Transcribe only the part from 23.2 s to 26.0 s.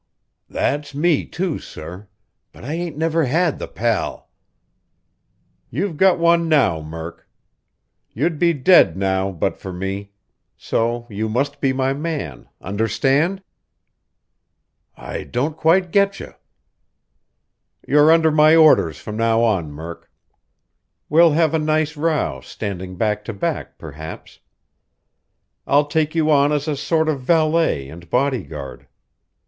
to back perhaps. I'll